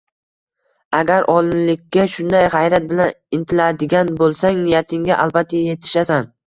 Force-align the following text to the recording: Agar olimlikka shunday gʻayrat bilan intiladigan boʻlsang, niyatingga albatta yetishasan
Agar 0.99 1.27
olimlikka 1.33 2.07
shunday 2.15 2.47
gʻayrat 2.55 2.89
bilan 2.95 3.15
intiladigan 3.41 4.13
boʻlsang, 4.25 4.61
niyatingga 4.67 5.25
albatta 5.27 5.67
yetishasan 5.73 6.33